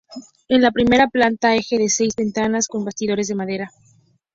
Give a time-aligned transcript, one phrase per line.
[0.49, 3.71] En la primera planta, eje de seis ventanas con bastidores de madera.